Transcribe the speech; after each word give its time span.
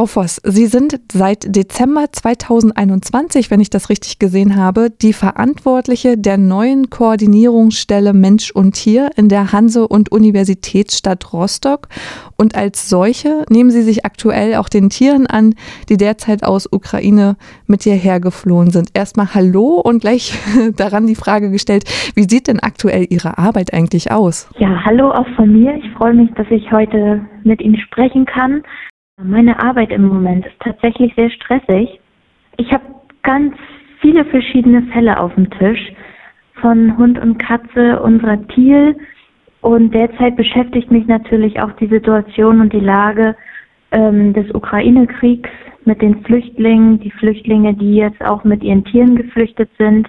Frau 0.00 0.06
Voss, 0.06 0.40
Sie 0.44 0.64
sind 0.64 0.98
seit 1.12 1.54
Dezember 1.54 2.06
2021, 2.10 3.50
wenn 3.50 3.60
ich 3.60 3.68
das 3.68 3.90
richtig 3.90 4.18
gesehen 4.18 4.56
habe, 4.56 4.88
die 4.88 5.12
Verantwortliche 5.12 6.16
der 6.16 6.38
neuen 6.38 6.88
Koordinierungsstelle 6.88 8.14
Mensch 8.14 8.50
und 8.50 8.76
Tier 8.76 9.10
in 9.16 9.28
der 9.28 9.52
Hanse- 9.52 9.86
und 9.86 10.10
Universitätsstadt 10.10 11.34
Rostock. 11.34 11.88
Und 12.38 12.54
als 12.54 12.88
solche 12.88 13.44
nehmen 13.50 13.70
Sie 13.70 13.82
sich 13.82 14.06
aktuell 14.06 14.54
auch 14.54 14.70
den 14.70 14.88
Tieren 14.88 15.26
an, 15.26 15.54
die 15.90 15.98
derzeit 15.98 16.44
aus 16.44 16.66
Ukraine 16.72 17.36
mit 17.66 17.82
hierher 17.82 18.20
geflohen 18.20 18.70
sind. 18.70 18.88
Erstmal 18.94 19.34
Hallo 19.34 19.82
und 19.84 20.00
gleich 20.00 20.32
daran 20.78 21.08
die 21.08 21.14
Frage 21.14 21.50
gestellt, 21.50 21.84
wie 22.14 22.22
sieht 22.22 22.48
denn 22.48 22.60
aktuell 22.60 23.06
Ihre 23.10 23.36
Arbeit 23.36 23.74
eigentlich 23.74 24.10
aus? 24.10 24.48
Ja, 24.56 24.82
hallo 24.82 25.10
auch 25.10 25.28
von 25.36 25.52
mir. 25.52 25.74
Ich 25.74 25.90
freue 25.90 26.14
mich, 26.14 26.30
dass 26.36 26.46
ich 26.48 26.72
heute 26.72 27.20
mit 27.44 27.60
Ihnen 27.60 27.76
sprechen 27.76 28.24
kann. 28.24 28.62
Meine 29.22 29.62
Arbeit 29.62 29.90
im 29.90 30.08
Moment 30.08 30.46
ist 30.46 30.58
tatsächlich 30.60 31.14
sehr 31.14 31.30
stressig. 31.30 32.00
Ich 32.56 32.72
habe 32.72 32.84
ganz 33.22 33.54
viele 34.00 34.24
verschiedene 34.24 34.82
Fälle 34.92 35.20
auf 35.20 35.34
dem 35.34 35.50
Tisch 35.50 35.92
von 36.54 36.96
Hund 36.96 37.18
und 37.18 37.38
Katze 37.38 38.00
unserer 38.00 38.46
Thiel. 38.48 38.96
Und 39.60 39.92
derzeit 39.92 40.36
beschäftigt 40.36 40.90
mich 40.90 41.06
natürlich 41.06 41.60
auch 41.60 41.72
die 41.72 41.88
Situation 41.88 42.62
und 42.62 42.72
die 42.72 42.80
Lage 42.80 43.36
ähm, 43.92 44.32
des 44.32 44.54
Ukraine-Kriegs 44.54 45.50
mit 45.84 46.00
den 46.00 46.24
Flüchtlingen, 46.24 47.00
die 47.00 47.10
Flüchtlinge, 47.10 47.74
die 47.74 47.96
jetzt 47.96 48.24
auch 48.24 48.44
mit 48.44 48.62
ihren 48.62 48.84
Tieren 48.84 49.16
geflüchtet 49.16 49.68
sind. 49.78 50.08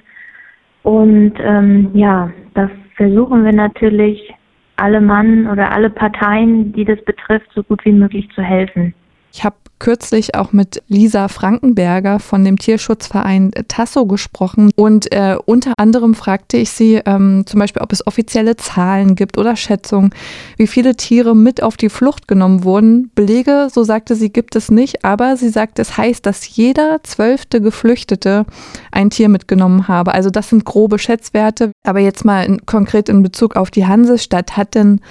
Und 0.84 1.34
ähm, 1.40 1.90
ja, 1.94 2.32
da 2.54 2.70
versuchen 2.96 3.44
wir 3.44 3.54
natürlich 3.54 4.34
alle 4.78 5.02
Mann 5.02 5.48
oder 5.48 5.74
alle 5.74 5.90
Parteien, 5.90 6.72
die 6.72 6.86
das 6.86 7.04
betrifft, 7.04 7.50
so 7.54 7.62
gut 7.62 7.84
wie 7.84 7.92
möglich 7.92 8.30
zu 8.34 8.42
helfen. 8.42 8.94
Ich 9.32 9.44
habe 9.44 9.56
kürzlich 9.82 10.36
auch 10.36 10.52
mit 10.52 10.84
Lisa 10.90 11.28
Frankenberger 11.28 12.20
von 12.20 12.46
dem 12.46 12.60
Tierschutzverein 12.60 13.52
Tasso 13.68 14.06
gesprochen 14.06 14.70
und 14.76 15.12
äh, 15.12 15.38
unter 15.44 15.74
anderem 15.78 16.14
fragte 16.14 16.58
ich 16.58 16.70
sie 16.70 17.02
ähm, 17.04 17.46
zum 17.48 17.60
Beispiel, 17.60 17.82
ob 17.82 17.92
es 17.92 18.06
offizielle 18.06 18.56
Zahlen 18.58 19.16
gibt 19.16 19.40
oder 19.40 19.56
Schätzungen, 19.56 20.12
wie 20.58 20.68
viele 20.68 20.96
Tiere 20.96 21.36
mit 21.36 21.64
auf 21.64 21.78
die 21.78 21.90
Flucht 21.90 22.28
genommen 22.28 22.64
wurden. 22.64 23.10
Belege, 23.16 23.70
so 23.74 23.84
sagte 23.84 24.16
sie, 24.16 24.32
gibt 24.32 24.56
es 24.56 24.70
nicht, 24.70 25.04
aber 25.04 25.36
sie 25.36 25.50
sagt, 25.50 25.80
es 25.80 25.98
heißt, 25.98 26.24
dass 26.28 26.56
jeder 26.56 27.00
zwölfte 27.02 27.60
Geflüchtete 27.60 28.46
ein 28.92 29.10
Tier 29.10 29.30
mitgenommen 29.30 29.88
habe. 29.88 30.14
Also 30.14 30.30
das 30.30 30.50
sind 30.50 30.64
grobe 30.64 31.00
Schätzwerte. 31.00 31.72
Aber 31.84 32.00
jetzt 32.00 32.24
mal 32.24 32.46
in, 32.46 32.68
konkret 32.68 33.10
in 33.10 33.24
Bezug 33.24 33.56
auf 33.56 33.72
die 33.72 33.88
Hansestadt, 33.88 34.58
hat 34.58 34.76
denn 34.76 35.02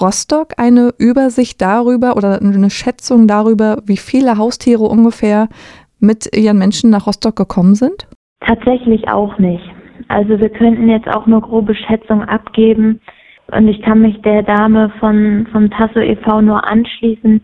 Rostock 0.00 0.54
eine 0.58 0.92
Übersicht 0.98 1.60
darüber 1.60 2.16
oder 2.16 2.40
eine 2.40 2.70
Schätzung 2.70 3.26
darüber, 3.26 3.82
wie 3.86 3.96
viele 3.96 4.38
Haustiere 4.38 4.84
ungefähr 4.84 5.48
mit 6.00 6.36
ihren 6.36 6.58
Menschen 6.58 6.90
nach 6.90 7.06
Rostock 7.06 7.36
gekommen 7.36 7.74
sind? 7.74 8.06
Tatsächlich 8.40 9.08
auch 9.08 9.38
nicht. 9.38 9.64
Also 10.08 10.38
wir 10.38 10.50
könnten 10.50 10.88
jetzt 10.88 11.08
auch 11.08 11.26
nur 11.26 11.40
grobe 11.40 11.74
Schätzungen 11.74 12.28
abgeben 12.28 13.00
und 13.52 13.68
ich 13.68 13.80
kann 13.82 14.02
mich 14.02 14.20
der 14.22 14.42
Dame 14.42 14.92
von 15.00 15.46
vom 15.52 15.70
Tasso 15.70 16.00
e.V. 16.00 16.42
nur 16.42 16.64
anschließen. 16.66 17.40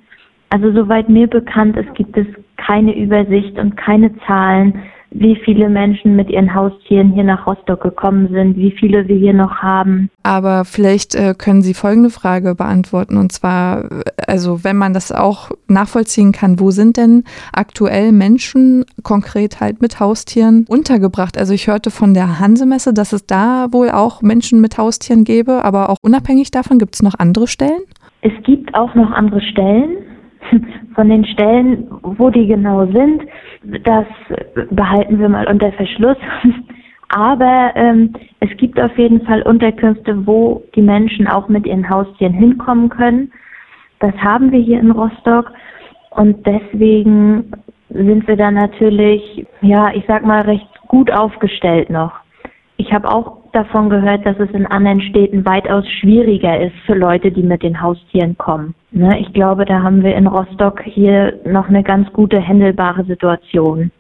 Also 0.51 0.73
soweit 0.73 1.09
mir 1.09 1.29
bekannt 1.29 1.77
ist, 1.77 1.95
gibt 1.95 2.17
es 2.17 2.27
keine 2.57 2.97
Übersicht 2.97 3.59
und 3.59 3.77
keine 3.77 4.15
Zahlen, 4.27 4.83
wie 5.15 5.37
viele 5.45 5.69
Menschen 5.69 6.17
mit 6.17 6.31
ihren 6.31 6.55
Haustieren 6.55 7.13
hier 7.13 7.25
nach 7.25 7.47
Rostock 7.47 7.83
gekommen 7.83 8.29
sind, 8.29 8.57
wie 8.57 8.71
viele 8.73 9.07
wir 9.09 9.17
hier 9.17 9.33
noch 9.33 9.57
haben. 9.57 10.11
Aber 10.23 10.65
vielleicht 10.65 11.15
äh, 11.15 11.35
können 11.37 11.63
Sie 11.63 11.75
folgende 11.75 12.11
Frage 12.11 12.55
beantworten. 12.55 13.17
Und 13.17 13.33
zwar, 13.33 13.89
also 14.27 14.65
wenn 14.65 14.77
man 14.77 14.95
das 14.95 15.13
auch 15.13 15.51
nachvollziehen 15.69 16.33
kann, 16.33 16.61
wo 16.61 16.71
sind 16.71 16.97
denn 16.97 17.25
aktuell 17.53 18.13
Menschen 18.13 18.85
konkret 19.03 19.61
halt 19.61 19.81
mit 19.83 20.01
Haustieren 20.01 20.67
untergebracht? 20.69 21.39
Also 21.39 21.55
ich 21.55 21.67
hörte 21.67 21.91
von 21.91 22.15
der 22.15 22.39
Hansemesse, 22.39 22.93
dass 22.93 23.13
es 23.13 23.27
da 23.27 23.67
wohl 23.73 23.91
auch 23.91 24.23
Menschen 24.23 24.61
mit 24.61 24.79
Haustieren 24.79 25.25
gäbe, 25.25 25.65
aber 25.65 25.91
auch 25.91 25.97
unabhängig 26.03 26.51
davon 26.51 26.79
gibt 26.79 26.95
es 26.95 27.03
noch 27.03 27.15
andere 27.19 27.47
Stellen? 27.47 27.83
Es 28.23 28.33
gibt 28.45 28.75
auch 28.75 28.95
noch 28.95 29.11
andere 29.11 29.41
Stellen. 29.41 29.97
Von 30.95 31.09
den 31.09 31.25
Stellen, 31.25 31.87
wo 32.03 32.31
die 32.31 32.47
genau 32.47 32.87
sind, 32.87 33.23
das 33.65 34.07
behalten 34.71 35.19
wir 35.19 35.29
mal 35.29 35.47
unter 35.49 35.73
Verschluss. 35.73 36.17
Aber 37.09 37.73
ähm, 37.75 38.15
es 38.41 38.49
gibt 38.57 38.81
auf 38.81 38.97
jeden 38.97 39.21
Fall 39.27 39.43
Unterkünfte, 39.43 40.27
wo 40.27 40.63
die 40.75 40.81
Menschen 40.81 41.29
auch 41.29 41.49
mit 41.49 41.67
ihren 41.67 41.89
Haustieren 41.89 42.33
hinkommen 42.33 42.89
können. 42.89 43.31
Das 44.01 44.15
haben 44.17 44.51
wir 44.51 44.61
hier 44.61 44.81
in 44.81 44.91
Rostock 44.91 45.53
und 46.11 46.47
deswegen 46.47 47.53
sind 47.91 48.27
wir 48.27 48.37
da 48.37 48.51
natürlich, 48.51 49.47
ja, 49.61 49.93
ich 49.95 50.05
sag 50.09 50.25
mal, 50.25 50.41
recht 50.43 50.67
gut 50.89 51.11
aufgestellt 51.11 51.91
noch. 51.91 52.13
Ich 52.79 52.93
habe 52.93 53.09
auch 53.09 53.42
davon 53.53 53.91
gehört, 53.91 54.25
dass 54.27 54.39
es 54.39 54.51
in 54.51 54.67
anderen 54.67 55.01
Städten 55.01 55.45
weitaus 55.45 55.85
schwieriger 56.01 56.61
ist 56.61 56.75
für 56.87 56.95
Leute, 56.95 57.31
die 57.31 57.43
mit 57.43 57.63
den 57.63 57.81
Haustieren 57.81 58.37
kommen. 58.39 58.75
Ne, 58.91 59.19
ich 59.21 59.33
glaube, 59.33 59.65
da 59.65 59.83
haben 59.83 60.03
wir 60.03 60.15
in 60.15 60.27
Rostock 60.27 60.83
hier 60.83 61.41
noch 61.45 61.69
eine 61.69 61.83
ganz 61.83 62.13
gute, 62.13 62.41
händelbare 62.41 63.05
Situation. 63.05 63.91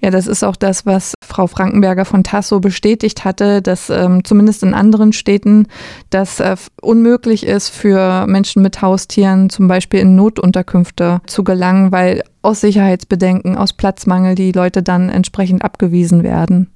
Ja, 0.00 0.10
das 0.10 0.26
ist 0.26 0.42
auch 0.42 0.56
das, 0.56 0.86
was 0.86 1.14
Frau 1.22 1.46
Frankenberger 1.46 2.04
von 2.04 2.24
Tasso 2.24 2.60
bestätigt 2.60 3.24
hatte, 3.24 3.62
dass 3.62 3.90
ähm, 3.90 4.24
zumindest 4.24 4.62
in 4.62 4.74
anderen 4.74 5.12
Städten 5.12 5.66
das 6.10 6.40
äh, 6.40 6.56
unmöglich 6.80 7.46
ist 7.46 7.70
für 7.70 8.26
Menschen 8.26 8.62
mit 8.62 8.80
Haustieren 8.82 9.50
zum 9.50 9.68
Beispiel 9.68 10.00
in 10.00 10.16
Notunterkünfte 10.16 11.20
zu 11.26 11.44
gelangen, 11.44 11.92
weil 11.92 12.22
aus 12.42 12.60
Sicherheitsbedenken, 12.60 13.56
aus 13.56 13.72
Platzmangel 13.72 14.34
die 14.34 14.52
Leute 14.52 14.82
dann 14.82 15.08
entsprechend 15.08 15.64
abgewiesen 15.64 16.22
werden. 16.22 16.70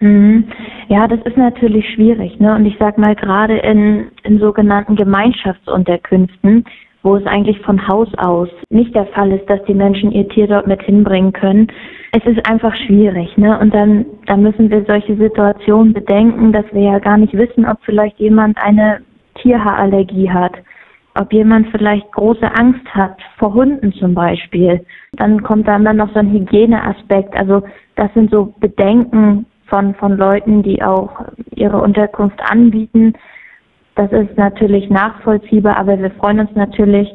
Mhm. 0.00 0.44
Ja, 0.88 1.08
das 1.08 1.20
ist 1.24 1.36
natürlich 1.36 1.84
schwierig, 1.94 2.38
ne? 2.38 2.54
Und 2.54 2.66
ich 2.66 2.76
sag 2.78 2.98
mal, 2.98 3.16
gerade 3.16 3.58
in, 3.58 4.08
in 4.22 4.38
sogenannten 4.38 4.94
Gemeinschaftsunterkünften, 4.94 6.64
wo 7.02 7.16
es 7.16 7.26
eigentlich 7.26 7.58
von 7.60 7.86
Haus 7.88 8.08
aus 8.16 8.48
nicht 8.70 8.94
der 8.94 9.06
Fall 9.06 9.32
ist, 9.32 9.48
dass 9.50 9.62
die 9.64 9.74
Menschen 9.74 10.12
ihr 10.12 10.28
Tier 10.28 10.46
dort 10.46 10.68
mit 10.68 10.82
hinbringen 10.82 11.32
können. 11.32 11.66
Es 12.12 12.24
ist 12.26 12.48
einfach 12.48 12.74
schwierig, 12.86 13.36
ne? 13.36 13.58
Und 13.58 13.74
dann, 13.74 14.06
dann 14.26 14.42
müssen 14.42 14.70
wir 14.70 14.84
solche 14.84 15.16
Situationen 15.16 15.92
bedenken, 15.92 16.52
dass 16.52 16.64
wir 16.72 16.82
ja 16.82 16.98
gar 17.00 17.18
nicht 17.18 17.34
wissen, 17.34 17.66
ob 17.66 17.78
vielleicht 17.84 18.20
jemand 18.20 18.56
eine 18.62 19.00
Tierhaarallergie 19.42 20.30
hat, 20.30 20.52
ob 21.18 21.32
jemand 21.32 21.68
vielleicht 21.70 22.10
große 22.12 22.48
Angst 22.56 22.86
hat 22.94 23.16
vor 23.36 23.52
Hunden 23.52 23.92
zum 23.94 24.14
Beispiel. 24.14 24.84
Dann 25.14 25.42
kommt 25.42 25.66
dann, 25.66 25.84
dann 25.84 25.96
noch 25.96 26.12
so 26.12 26.20
ein 26.20 26.30
Hygieneaspekt. 26.30 27.36
Also 27.36 27.62
das 27.96 28.12
sind 28.14 28.30
so 28.30 28.54
Bedenken 28.60 29.44
von, 29.68 29.94
von 29.94 30.16
Leuten, 30.16 30.62
die 30.62 30.82
auch 30.82 31.10
ihre 31.54 31.80
Unterkunft 31.80 32.40
anbieten. 32.50 33.14
Das 33.94 34.10
ist 34.12 34.36
natürlich 34.36 34.88
nachvollziehbar, 34.90 35.76
aber 35.76 35.98
wir 35.98 36.10
freuen 36.12 36.40
uns 36.40 36.50
natürlich 36.54 37.08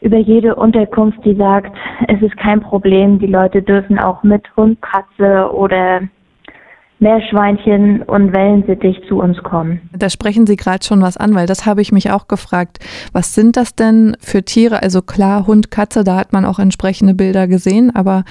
über 0.00 0.18
jede 0.18 0.54
Unterkunft, 0.54 1.24
die 1.24 1.34
sagt, 1.34 1.76
es 2.08 2.20
ist 2.20 2.36
kein 2.36 2.60
Problem, 2.60 3.18
die 3.18 3.26
Leute 3.26 3.62
dürfen 3.62 3.98
auch 3.98 4.22
mit 4.22 4.44
Hund, 4.56 4.78
Katze 4.82 5.50
oder 5.52 6.02
Meerschweinchen 6.98 8.02
und 8.02 8.34
Wellensittich 8.34 9.00
zu 9.08 9.20
uns 9.20 9.42
kommen. 9.42 9.80
Da 9.96 10.08
sprechen 10.08 10.46
Sie 10.46 10.56
gerade 10.56 10.84
schon 10.84 11.02
was 11.02 11.16
an, 11.16 11.34
weil 11.34 11.46
das 11.46 11.66
habe 11.66 11.82
ich 11.82 11.92
mich 11.92 12.10
auch 12.10 12.26
gefragt. 12.26 12.78
Was 13.12 13.34
sind 13.34 13.56
das 13.56 13.74
denn 13.74 14.16
für 14.20 14.42
Tiere? 14.42 14.82
Also 14.82 15.02
klar, 15.02 15.46
Hund, 15.46 15.70
Katze, 15.70 16.04
da 16.04 16.16
hat 16.16 16.32
man 16.32 16.44
auch 16.44 16.58
entsprechende 16.58 17.14
Bilder 17.14 17.48
gesehen, 17.48 17.94
aber 17.94 18.24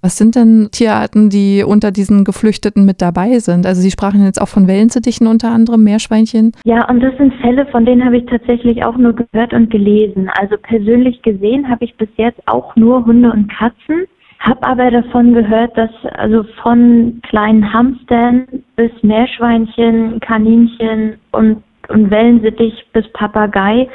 was 0.00 0.18
sind 0.18 0.36
denn 0.36 0.68
Tierarten, 0.70 1.30
die 1.30 1.64
unter 1.66 1.90
diesen 1.90 2.24
Geflüchteten 2.24 2.84
mit 2.84 3.02
dabei 3.02 3.38
sind? 3.38 3.66
Also 3.66 3.80
Sie 3.80 3.90
sprachen 3.90 4.24
jetzt 4.24 4.40
auch 4.40 4.48
von 4.48 4.68
Wellensittichen 4.68 5.26
unter 5.26 5.50
anderem, 5.50 5.82
Meerschweinchen. 5.82 6.52
Ja, 6.64 6.88
und 6.88 7.00
das 7.00 7.16
sind 7.18 7.34
Fälle, 7.34 7.66
von 7.66 7.84
denen 7.84 8.04
habe 8.04 8.18
ich 8.18 8.26
tatsächlich 8.26 8.84
auch 8.84 8.96
nur 8.96 9.14
gehört 9.14 9.52
und 9.52 9.70
gelesen. 9.70 10.30
Also 10.40 10.56
persönlich 10.62 11.22
gesehen 11.22 11.68
habe 11.68 11.84
ich 11.84 11.96
bis 11.96 12.08
jetzt 12.16 12.40
auch 12.46 12.76
nur 12.76 13.04
Hunde 13.04 13.32
und 13.32 13.50
Katzen. 13.52 14.06
Hab 14.42 14.66
aber 14.66 14.90
davon 14.90 15.34
gehört, 15.34 15.78
dass 15.78 15.90
also 16.14 16.44
von 16.62 17.20
kleinen 17.22 17.72
Hamstern 17.72 18.44
bis 18.74 18.90
Meerschweinchen, 19.02 20.18
Kaninchen 20.18 21.14
und, 21.30 21.62
und 21.88 22.10
Wellensittich 22.10 22.74
bis 22.92 23.08
Papagei 23.12 23.88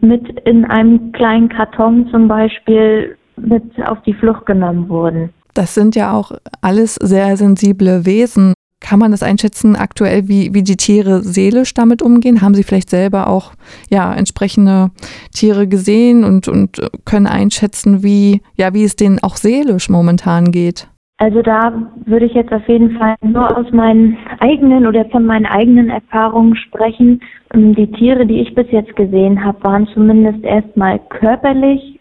mit 0.00 0.28
in 0.46 0.64
einem 0.64 1.10
kleinen 1.10 1.48
Karton 1.48 2.08
zum 2.12 2.28
Beispiel 2.28 3.16
mit 3.36 3.64
auf 3.84 4.00
die 4.02 4.14
Flucht 4.14 4.46
genommen 4.46 4.88
wurden. 4.88 5.30
Das 5.54 5.74
sind 5.74 5.96
ja 5.96 6.12
auch 6.12 6.30
alles 6.62 6.94
sehr 6.94 7.36
sensible 7.36 8.06
Wesen. 8.06 8.54
Kann 8.80 8.98
man 8.98 9.10
das 9.10 9.22
einschätzen 9.22 9.76
aktuell, 9.76 10.26
wie, 10.26 10.54
wie 10.54 10.62
die 10.62 10.76
Tiere 10.76 11.22
seelisch 11.22 11.74
damit 11.74 12.02
umgehen? 12.02 12.40
Haben 12.40 12.54
Sie 12.54 12.62
vielleicht 12.62 12.90
selber 12.90 13.28
auch 13.28 13.52
ja, 13.90 14.12
entsprechende 14.14 14.90
Tiere 15.32 15.68
gesehen 15.68 16.24
und, 16.24 16.48
und 16.48 16.80
können 17.04 17.26
einschätzen, 17.26 18.02
wie, 18.02 18.40
ja, 18.56 18.72
wie 18.72 18.84
es 18.84 18.96
denen 18.96 19.22
auch 19.22 19.36
seelisch 19.36 19.90
momentan 19.90 20.50
geht? 20.50 20.88
Also 21.20 21.42
da 21.42 21.70
würde 22.06 22.24
ich 22.24 22.32
jetzt 22.32 22.50
auf 22.50 22.66
jeden 22.66 22.96
Fall 22.96 23.14
nur 23.20 23.54
aus 23.54 23.70
meinen 23.72 24.16
eigenen 24.38 24.86
oder 24.86 25.04
von 25.10 25.26
meinen 25.26 25.44
eigenen 25.44 25.90
Erfahrungen 25.90 26.56
sprechen. 26.56 27.20
Die 27.52 27.92
Tiere, 27.92 28.24
die 28.24 28.40
ich 28.40 28.54
bis 28.54 28.70
jetzt 28.70 28.96
gesehen 28.96 29.44
habe, 29.44 29.62
waren 29.62 29.86
zumindest 29.88 30.42
erstmal 30.42 30.98
körperlich 31.10 32.00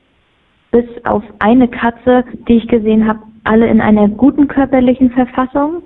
bis 0.72 0.86
auf 1.04 1.24
eine 1.40 1.68
Katze, 1.68 2.24
die 2.48 2.58
ich 2.58 2.68
gesehen 2.70 3.06
habe, 3.06 3.20
alle 3.44 3.68
in 3.68 3.82
einer 3.82 4.08
guten 4.08 4.48
körperlichen 4.48 5.12
Verfassung. 5.12 5.84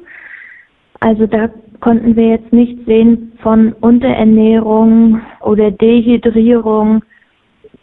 Also 1.04 1.28
da 1.28 1.50
konnten 1.82 2.16
wir 2.16 2.30
jetzt 2.30 2.54
nicht 2.54 2.86
sehen 2.86 3.34
von 3.42 3.74
Unterernährung 3.74 5.20
oder 5.42 5.70
Dehydrierung. 5.70 7.04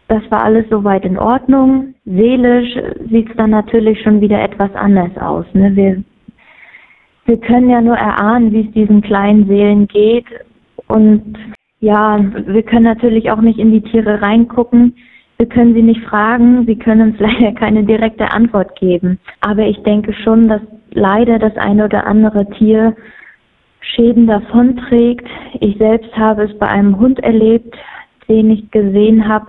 Das 0.09 0.23
war 0.31 0.43
alles 0.43 0.65
soweit 0.71 1.05
in 1.05 1.19
Ordnung. 1.19 1.93
Seelisch 2.07 2.75
sieht 3.11 3.29
es 3.29 3.37
dann 3.37 3.51
natürlich 3.51 4.01
schon 4.01 4.23
wieder 4.23 4.41
etwas 4.41 4.75
anders 4.75 5.15
aus. 5.19 5.45
Ne? 5.53 5.77
Wir, 5.77 6.03
wir 7.27 7.37
können 7.37 7.69
ja 7.69 7.83
nur 7.83 7.97
erahnen, 7.97 8.53
wie 8.53 8.67
es 8.67 8.73
diesen 8.73 9.03
kleinen 9.03 9.47
Seelen 9.47 9.87
geht. 9.87 10.25
Und 10.87 11.37
ja, 11.81 12.25
wir 12.47 12.63
können 12.63 12.85
natürlich 12.85 13.31
auch 13.31 13.43
nicht 13.43 13.59
in 13.59 13.71
die 13.71 13.83
Tiere 13.83 14.23
reingucken. 14.23 14.95
Wir 15.41 15.49
können 15.49 15.73
sie 15.73 15.83
nicht 15.83 16.03
fragen. 16.03 16.67
Sie 16.67 16.77
können 16.77 17.13
uns 17.13 17.19
leider 17.19 17.53
keine 17.53 17.83
direkte 17.83 18.31
Antwort 18.31 18.79
geben. 18.79 19.19
Aber 19.41 19.63
ich 19.63 19.83
denke 19.85 20.13
schon, 20.13 20.49
dass 20.49 20.61
leider 20.91 21.39
das 21.39 21.57
eine 21.57 21.87
oder 21.87 22.07
andere 22.07 22.45
Tier 22.51 22.95
Schäden 23.81 24.27
davonträgt. 24.27 25.27
Ich 25.61 25.79
selbst 25.79 26.15
habe 26.15 26.43
es 26.43 26.59
bei 26.59 26.69
einem 26.69 27.01
Hund 27.01 27.21
erlebt, 27.21 27.75
den 28.29 28.51
ich 28.51 28.71
gesehen 28.71 29.27
habe. 29.27 29.47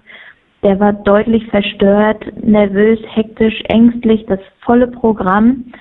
Der 0.64 0.80
war 0.80 0.94
deutlich 0.94 1.46
verstört, 1.48 2.26
nervös, 2.42 3.00
hektisch, 3.14 3.62
ängstlich, 3.68 4.26
das 4.28 4.40
volle 4.62 4.88
Programm. 4.88 5.74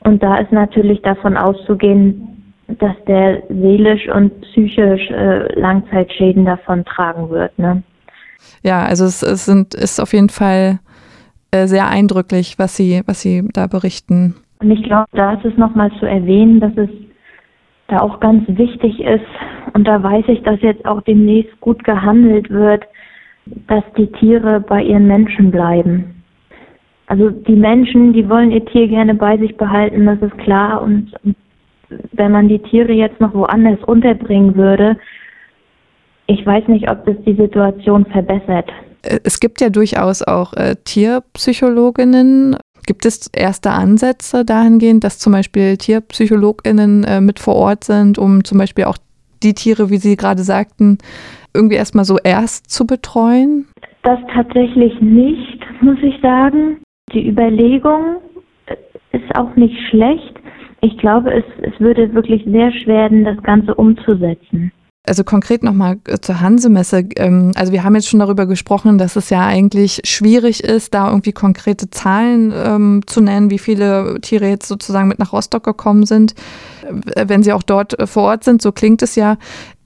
Und 0.00 0.20
da 0.20 0.38
ist 0.38 0.50
natürlich 0.50 1.00
davon 1.02 1.36
auszugehen, 1.36 2.54
dass 2.66 2.96
der 3.06 3.44
seelisch 3.48 4.08
und 4.08 4.40
psychisch 4.40 5.08
äh, 5.12 5.60
Langzeitschäden 5.60 6.44
davon 6.44 6.84
tragen 6.84 7.30
wird. 7.30 7.56
Ne? 7.56 7.84
Ja, 8.62 8.84
also 8.84 9.04
es, 9.04 9.22
es 9.22 9.44
sind, 9.44 9.74
ist 9.74 10.00
auf 10.00 10.12
jeden 10.12 10.28
Fall 10.28 10.80
äh, 11.50 11.66
sehr 11.66 11.88
eindrücklich, 11.88 12.58
was 12.58 12.76
Sie, 12.76 13.02
was 13.06 13.20
Sie 13.20 13.48
da 13.52 13.66
berichten. 13.66 14.34
Und 14.60 14.70
ich 14.70 14.82
glaube, 14.82 15.08
da 15.12 15.34
ist 15.34 15.44
es 15.44 15.56
nochmal 15.56 15.90
zu 15.98 16.06
erwähnen, 16.06 16.60
dass 16.60 16.72
es 16.76 16.88
da 17.88 18.00
auch 18.00 18.20
ganz 18.20 18.44
wichtig 18.48 19.00
ist, 19.00 19.26
und 19.74 19.88
da 19.88 20.02
weiß 20.02 20.26
ich, 20.28 20.42
dass 20.42 20.60
jetzt 20.62 20.86
auch 20.86 21.02
demnächst 21.02 21.60
gut 21.60 21.82
gehandelt 21.84 22.48
wird, 22.48 22.84
dass 23.66 23.82
die 23.96 24.06
Tiere 24.06 24.60
bei 24.60 24.82
ihren 24.82 25.06
Menschen 25.06 25.50
bleiben. 25.50 26.22
Also 27.06 27.30
die 27.30 27.56
Menschen, 27.56 28.12
die 28.12 28.28
wollen 28.28 28.52
ihr 28.52 28.64
Tier 28.64 28.88
gerne 28.88 29.14
bei 29.14 29.36
sich 29.36 29.56
behalten, 29.56 30.06
das 30.06 30.22
ist 30.22 30.38
klar. 30.38 30.80
Und, 30.80 31.12
wenn 32.12 32.32
man 32.32 32.48
die 32.48 32.58
Tiere 32.58 32.92
jetzt 32.92 33.20
noch 33.20 33.34
woanders 33.34 33.82
unterbringen 33.84 34.56
würde, 34.56 34.96
ich 36.26 36.44
weiß 36.44 36.68
nicht, 36.68 36.90
ob 36.90 37.04
das 37.06 37.16
die 37.26 37.34
Situation 37.34 38.06
verbessert. 38.06 38.70
Es 39.02 39.38
gibt 39.40 39.60
ja 39.60 39.68
durchaus 39.68 40.22
auch 40.22 40.54
äh, 40.54 40.76
Tierpsychologinnen, 40.84 42.56
Gibt 42.86 43.06
es 43.06 43.30
erste 43.34 43.70
Ansätze 43.70 44.44
dahingehend, 44.44 45.04
dass 45.04 45.18
zum 45.18 45.32
Beispiel 45.32 45.78
TierpsychologInnen 45.78 47.04
äh, 47.04 47.20
mit 47.20 47.38
vor 47.38 47.56
Ort 47.56 47.84
sind, 47.84 48.18
um 48.18 48.44
zum 48.44 48.58
Beispiel 48.58 48.84
auch 48.84 48.98
die 49.42 49.54
Tiere, 49.54 49.88
wie 49.88 49.96
Sie 49.96 50.16
gerade 50.16 50.42
sagten, 50.42 50.98
irgendwie 51.54 51.76
erstmal 51.76 52.04
so 52.04 52.18
erst 52.22 52.70
zu 52.70 52.86
betreuen? 52.86 53.66
Das 54.02 54.18
tatsächlich 54.34 55.00
nicht, 55.00 55.60
muss 55.80 55.96
ich 56.02 56.20
sagen. 56.20 56.78
Die 57.12 57.26
Überlegung 57.26 58.16
ist 59.12 59.34
auch 59.34 59.54
nicht 59.56 59.76
schlecht. 59.88 60.34
Ich 60.82 60.98
glaube, 60.98 61.32
es, 61.32 61.44
es 61.62 61.80
würde 61.80 62.12
wirklich 62.12 62.44
sehr 62.44 62.70
schwer 62.72 63.10
werden, 63.10 63.24
das 63.24 63.42
Ganze 63.42 63.74
umzusetzen. 63.74 64.72
Also 65.06 65.22
konkret 65.22 65.62
nochmal 65.62 65.98
äh, 66.08 66.18
zur 66.18 66.40
Hansemesse. 66.40 67.04
Ähm, 67.16 67.52
also 67.56 67.72
wir 67.72 67.84
haben 67.84 67.94
jetzt 67.94 68.08
schon 68.08 68.20
darüber 68.20 68.46
gesprochen, 68.46 68.96
dass 68.96 69.16
es 69.16 69.28
ja 69.28 69.46
eigentlich 69.46 70.00
schwierig 70.04 70.64
ist, 70.64 70.94
da 70.94 71.10
irgendwie 71.10 71.32
konkrete 71.32 71.90
Zahlen 71.90 72.54
ähm, 72.56 73.02
zu 73.06 73.20
nennen, 73.20 73.50
wie 73.50 73.58
viele 73.58 74.18
Tiere 74.22 74.48
jetzt 74.48 74.66
sozusagen 74.66 75.08
mit 75.08 75.18
nach 75.18 75.34
Rostock 75.34 75.62
gekommen 75.62 76.06
sind. 76.06 76.34
Äh, 77.14 77.26
wenn 77.28 77.42
sie 77.42 77.52
auch 77.52 77.62
dort 77.62 77.98
äh, 77.98 78.06
vor 78.06 78.22
Ort 78.22 78.44
sind, 78.44 78.62
so 78.62 78.72
klingt 78.72 79.02
es 79.02 79.14
ja. 79.14 79.36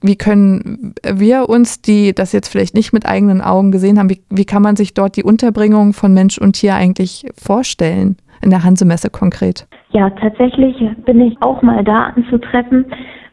Wie 0.01 0.15
können 0.15 0.95
wir 1.03 1.49
uns, 1.49 1.81
die 1.81 2.15
das 2.15 2.31
jetzt 2.31 2.47
vielleicht 2.47 2.73
nicht 2.73 2.93
mit 2.93 3.05
eigenen 3.05 3.41
Augen 3.41 3.71
gesehen 3.71 3.99
haben, 3.99 4.09
wie, 4.09 4.21
wie 4.29 4.45
kann 4.45 4.61
man 4.61 4.77
sich 4.77 4.93
dort 4.93 5.17
die 5.17 5.23
Unterbringung 5.23 5.91
von 5.91 6.13
Mensch 6.13 6.37
und 6.37 6.53
Tier 6.53 6.75
eigentlich 6.75 7.25
vorstellen? 7.35 8.15
In 8.41 8.51
der 8.51 8.63
Hansemesse 8.63 9.09
konkret. 9.09 9.67
Ja, 9.91 10.09
tatsächlich 10.11 10.77
bin 11.03 11.19
ich 11.19 11.35
auch 11.41 11.61
mal 11.61 11.83
da 11.83 12.13
anzutreffen 12.15 12.85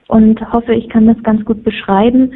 und 0.08 0.40
hoffe, 0.52 0.74
ich 0.74 0.88
kann 0.88 1.06
das 1.06 1.22
ganz 1.22 1.44
gut 1.44 1.64
beschreiben. 1.64 2.32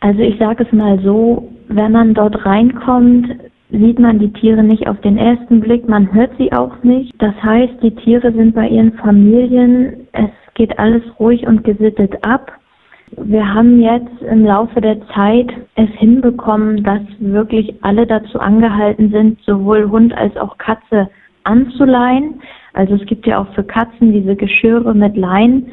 Also 0.00 0.20
ich 0.20 0.38
sage 0.38 0.64
es 0.64 0.72
mal 0.72 0.98
so, 1.00 1.48
wenn 1.68 1.92
man 1.92 2.14
dort 2.14 2.44
reinkommt, 2.44 3.28
sieht 3.70 3.98
man 3.98 4.18
die 4.18 4.32
Tiere 4.32 4.62
nicht 4.62 4.86
auf 4.88 5.00
den 5.00 5.16
ersten 5.16 5.60
Blick, 5.60 5.88
man 5.88 6.12
hört 6.12 6.32
sie 6.38 6.52
auch 6.52 6.82
nicht. 6.82 7.12
Das 7.18 7.34
heißt, 7.42 7.74
die 7.82 7.94
Tiere 7.94 8.32
sind 8.32 8.54
bei 8.54 8.68
ihren 8.68 8.92
Familien, 8.94 10.08
es 10.12 10.30
geht 10.54 10.78
alles 10.78 11.02
ruhig 11.18 11.46
und 11.46 11.64
gesittet 11.64 12.14
ab. 12.26 12.52
Wir 13.16 13.54
haben 13.54 13.80
jetzt 13.80 14.22
im 14.30 14.44
Laufe 14.44 14.80
der 14.80 14.98
Zeit 15.08 15.50
es 15.76 15.88
hinbekommen, 15.98 16.82
dass 16.82 17.00
wirklich 17.18 17.74
alle 17.82 18.06
dazu 18.06 18.38
angehalten 18.40 19.10
sind, 19.10 19.38
sowohl 19.42 19.90
Hund 19.90 20.14
als 20.14 20.36
auch 20.36 20.58
Katze 20.58 21.08
anzuleihen. 21.44 22.40
Also 22.74 22.94
es 22.94 23.06
gibt 23.06 23.26
ja 23.26 23.40
auch 23.40 23.52
für 23.54 23.64
Katzen 23.64 24.12
diese 24.12 24.36
Geschirre 24.36 24.94
mit 24.94 25.16
Leinen 25.16 25.72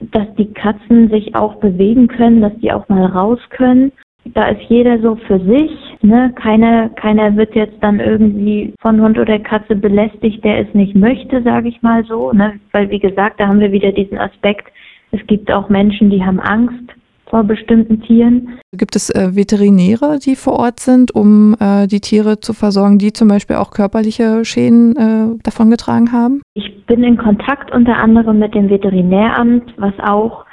dass 0.00 0.26
die 0.36 0.52
Katzen 0.52 1.08
sich 1.10 1.34
auch 1.34 1.56
bewegen 1.56 2.08
können, 2.08 2.40
dass 2.40 2.56
die 2.58 2.72
auch 2.72 2.88
mal 2.88 3.06
raus 3.06 3.40
können. 3.50 3.92
Da 4.34 4.48
ist 4.48 4.62
jeder 4.68 5.00
so 5.00 5.16
für 5.16 5.40
sich, 5.40 5.70
ne? 6.02 6.32
Keiner, 6.34 6.90
keiner 6.90 7.34
wird 7.36 7.54
jetzt 7.54 7.76
dann 7.80 7.98
irgendwie 7.98 8.74
von 8.80 9.00
Hund 9.00 9.18
oder 9.18 9.38
Katze 9.38 9.74
belästigt, 9.74 10.44
der 10.44 10.60
es 10.60 10.74
nicht 10.74 10.94
möchte, 10.94 11.42
sage 11.42 11.68
ich 11.68 11.80
mal 11.82 12.04
so, 12.04 12.32
ne? 12.32 12.60
Weil 12.72 12.90
wie 12.90 12.98
gesagt, 12.98 13.40
da 13.40 13.48
haben 13.48 13.60
wir 13.60 13.72
wieder 13.72 13.92
diesen 13.92 14.18
Aspekt. 14.18 14.68
Es 15.12 15.26
gibt 15.26 15.50
auch 15.50 15.70
Menschen, 15.70 16.10
die 16.10 16.22
haben 16.22 16.40
Angst 16.40 16.92
vor 17.30 17.44
bestimmten 17.44 18.00
Tieren. 18.02 18.58
Gibt 18.72 18.96
es 18.96 19.10
äh, 19.10 19.34
Veterinäre, 19.34 20.18
die 20.18 20.36
vor 20.36 20.58
Ort 20.58 20.80
sind, 20.80 21.14
um 21.14 21.54
äh, 21.60 21.86
die 21.86 22.00
Tiere 22.00 22.40
zu 22.40 22.52
versorgen, 22.52 22.98
die 22.98 23.12
zum 23.12 23.28
Beispiel 23.28 23.56
auch 23.56 23.70
körperliche 23.70 24.44
Schäden 24.44 24.96
äh, 24.96 25.42
davongetragen 25.42 26.12
haben? 26.12 26.42
Ich 26.54 26.84
bin 26.86 27.04
in 27.04 27.16
Kontakt 27.16 27.72
unter 27.72 27.96
anderem 27.96 28.38
mit 28.38 28.54
dem 28.54 28.68
Veterinäramt, 28.70 29.74
was 29.76 29.94
auch 30.00 30.44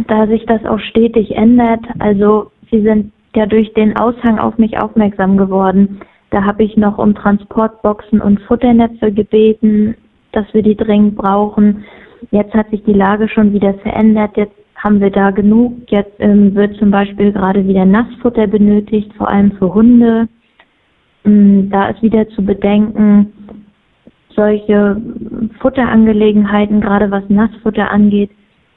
da 0.08 0.26
sich 0.26 0.44
das 0.46 0.64
auch 0.64 0.78
stetig 0.78 1.36
ändert, 1.36 1.84
also 1.98 2.50
Sie 2.70 2.82
sind 2.82 3.12
ja 3.34 3.46
durch 3.46 3.72
den 3.74 3.96
Aushang 3.96 4.38
auf 4.38 4.58
mich 4.58 4.80
aufmerksam 4.80 5.36
geworden. 5.36 6.00
Da 6.30 6.44
habe 6.44 6.64
ich 6.64 6.76
noch 6.76 6.98
um 6.98 7.14
Transportboxen 7.14 8.20
und 8.20 8.40
Futternetze 8.42 9.12
gebeten, 9.12 9.96
dass 10.32 10.46
wir 10.52 10.62
die 10.62 10.76
dringend 10.76 11.16
brauchen. 11.16 11.84
Jetzt 12.30 12.54
hat 12.54 12.70
sich 12.70 12.82
die 12.84 12.92
Lage 12.92 13.28
schon 13.28 13.52
wieder 13.52 13.74
verändert. 13.74 14.36
Jetzt 14.36 14.56
haben 14.84 15.00
wir 15.00 15.10
da 15.10 15.30
genug. 15.30 15.72
Jetzt 15.88 16.14
ähm, 16.18 16.54
wird 16.54 16.76
zum 16.76 16.90
Beispiel 16.90 17.32
gerade 17.32 17.66
wieder 17.66 17.86
Nassfutter 17.86 18.46
benötigt, 18.46 19.10
vor 19.14 19.28
allem 19.28 19.52
für 19.52 19.72
Hunde. 19.72 20.28
Ähm, 21.24 21.70
da 21.70 21.88
ist 21.88 22.02
wieder 22.02 22.28
zu 22.28 22.44
bedenken, 22.44 23.32
solche 24.36 25.00
Futterangelegenheiten, 25.60 26.82
gerade 26.82 27.10
was 27.10 27.22
Nassfutter 27.30 27.90
angeht, 27.90 28.30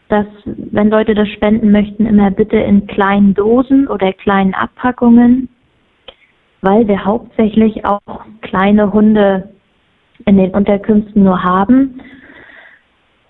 dass 0.07 0.25
wenn 0.45 0.89
Leute 0.89 1.13
das 1.13 1.27
spenden 1.27 1.71
möchten, 1.71 2.05
immer 2.05 2.31
bitte 2.31 2.55
in 2.55 2.87
kleinen 2.87 3.33
Dosen 3.33 3.87
oder 3.87 4.13
kleinen 4.13 4.53
Abpackungen, 4.53 5.49
weil 6.61 6.87
wir 6.87 7.03
hauptsächlich 7.03 7.83
auch 7.85 7.99
kleine 8.41 8.93
Hunde 8.93 9.49
in 10.25 10.37
den 10.37 10.51
Unterkünften 10.51 11.23
nur 11.23 11.43
haben, 11.43 11.99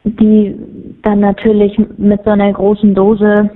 die 0.08 0.56
dann 1.04 1.20
natürlich 1.20 1.78
mit 1.98 2.24
so 2.24 2.32
einer 2.32 2.52
großen 2.52 2.94
Dose 2.94 3.50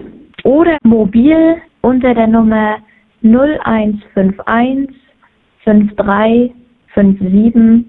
oder 0.46 0.78
mobil 0.84 1.58
unter 1.82 2.14
der 2.14 2.28
Nummer 2.28 2.78
0151 3.24 4.88
53 5.66 6.54
57 6.96 7.86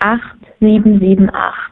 8778. 0.00 1.58